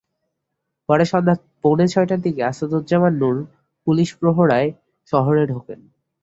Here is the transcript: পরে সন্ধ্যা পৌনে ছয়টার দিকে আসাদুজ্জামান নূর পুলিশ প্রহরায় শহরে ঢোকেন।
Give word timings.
পরে 0.89 1.05
সন্ধ্যা 1.05 1.35
পৌনে 1.61 1.85
ছয়টার 1.87 2.19
দিকে 2.21 2.41
আসাদুজ্জামান 2.43 3.13
নূর 3.17 3.35
পুলিশ 3.87 4.09
প্রহরায় 4.15 4.69
শহরে 5.11 5.43
ঢোকেন। 5.45 5.79